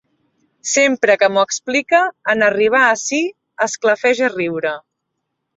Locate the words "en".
2.35-2.43